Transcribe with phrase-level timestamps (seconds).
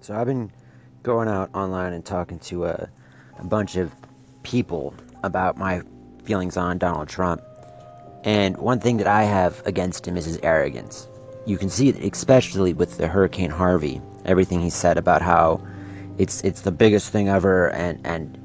[0.00, 0.50] So I've been
[1.02, 2.88] going out online and talking to a,
[3.38, 3.92] a bunch of
[4.42, 5.82] people about my
[6.24, 7.42] feelings on Donald Trump.
[8.24, 11.08] And one thing that I have against him is his arrogance.
[11.46, 14.00] You can see it especially with the Hurricane Harvey.
[14.24, 15.60] Everything he said about how
[16.18, 18.36] it's it's the biggest thing ever and and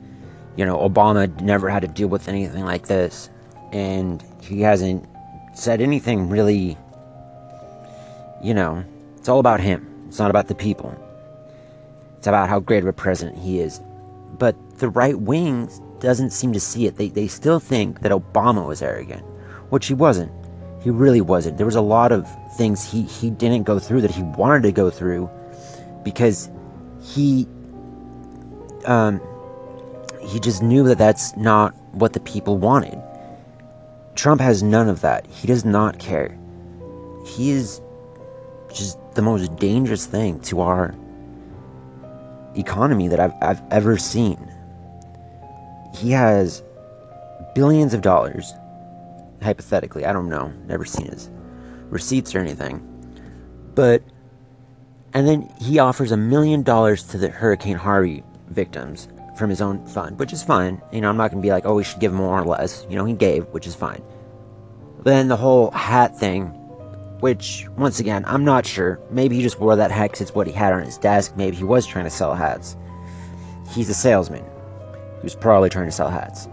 [0.56, 3.30] you know Obama never had to deal with anything like this
[3.72, 5.06] and he hasn't
[5.56, 6.78] said anything really
[8.44, 8.84] you know
[9.18, 10.06] it's all about him.
[10.08, 10.96] It's not about the people.
[12.24, 13.82] It's about how great of a president he is.
[14.40, 15.70] But the right wing
[16.00, 16.96] doesn't seem to see it.
[16.96, 19.26] They, they still think that Obama was arrogant,
[19.72, 20.32] which he wasn't.
[20.82, 21.58] He really wasn't.
[21.58, 24.72] There was a lot of things he, he didn't go through that he wanted to
[24.72, 25.30] go through
[26.06, 26.50] because
[27.02, 27.46] he
[28.86, 29.20] um,
[30.22, 32.98] he just knew that that's not what the people wanted.
[34.16, 35.28] Trump has none of that.
[35.28, 36.40] He does not care.
[37.26, 37.82] He is
[38.74, 40.96] just the most dangerous thing to our
[42.56, 44.52] economy that I've, I've ever seen.
[45.94, 46.64] He has
[47.56, 48.54] billions of dollars,
[49.42, 50.06] hypothetically.
[50.06, 50.52] I don't know.
[50.66, 51.30] Never seen his
[51.90, 52.90] receipts or anything.
[53.76, 54.04] But,
[55.14, 59.08] and then he offers a million dollars to the Hurricane Harvey victims
[59.38, 60.82] from his own fund, which is fine.
[60.92, 62.86] You know, I'm not going to be like, oh, we should give more or less.
[62.90, 64.04] You know, he gave, which is fine.
[64.98, 66.54] But then the whole hat thing,
[67.24, 69.00] which, once again, I'm not sure.
[69.10, 71.38] Maybe he just wore that hat because it's what he had on his desk.
[71.38, 72.76] Maybe he was trying to sell hats.
[73.70, 74.44] He's a salesman.
[74.44, 76.50] He was probably trying to sell hats.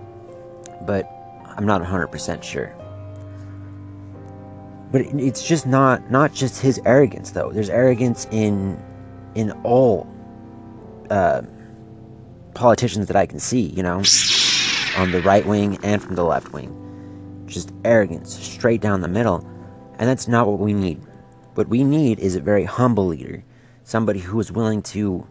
[0.83, 1.11] But
[1.57, 2.73] I'm not 100% sure.
[4.93, 7.51] But it's just not not just his arrogance though.
[7.51, 8.81] There's arrogance in
[9.35, 10.07] in all
[11.11, 11.43] uh,
[12.55, 14.05] politicians that I can see, you know,
[14.97, 16.71] on the right wing and from the left wing.
[17.47, 19.45] Just arrogance straight down the middle.
[20.01, 20.99] And that's not what we need.
[21.55, 23.45] What we need is a very humble leader,
[23.85, 25.27] somebody who is willing to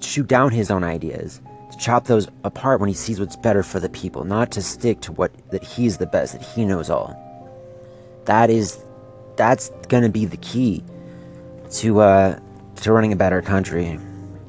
[0.00, 1.40] shoot down his own ideas,
[1.70, 5.00] to chop those apart when he sees what's better for the people, not to stick
[5.02, 7.16] to what that he's the best, that he knows all.
[8.24, 8.84] That is
[9.36, 10.82] that's going to be the key
[11.74, 12.40] to uh
[12.76, 14.00] to running a better country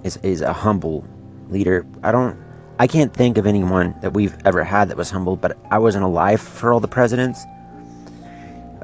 [0.03, 1.05] is is a humble
[1.49, 1.85] leader.
[2.01, 2.35] I don't
[2.79, 6.05] I can't think of anyone that we've ever had that was humble, but I wasn't
[6.05, 7.45] alive for all the presidents.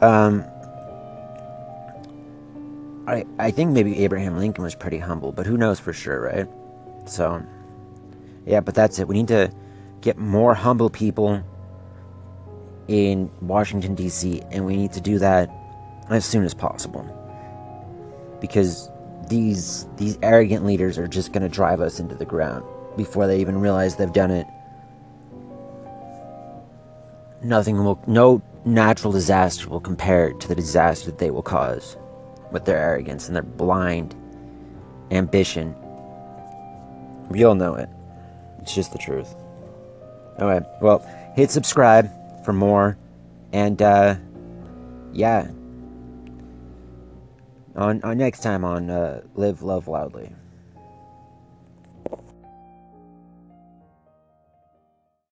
[0.03, 0.44] Um,
[3.08, 6.47] I I think maybe Abraham Lincoln was pretty humble, but who knows for sure, right?
[7.06, 7.41] So,
[8.46, 9.08] yeah, but that's it.
[9.08, 9.50] We need to
[10.02, 11.41] get more humble people
[12.90, 15.50] in Washington D.C., and we need to do that
[16.09, 17.08] as soon as possible
[18.41, 18.90] because
[19.30, 22.66] these these arrogant leaders are just going to drive us into the ground
[22.97, 24.47] before they even realize they've done it.
[27.41, 31.97] Nothing will, no natural disaster will compare to the disaster that they will cause
[32.51, 34.16] with their arrogance and their blind
[35.12, 35.75] ambition.
[37.29, 37.90] We all know it.
[38.62, 39.35] It's just the truth.
[40.40, 41.00] Alright, well,
[41.35, 42.09] hit subscribe
[42.46, 42.97] for more.
[43.52, 44.16] And, uh,
[45.12, 45.47] yeah.
[47.75, 50.31] On, on next time on uh, Live Love Loudly.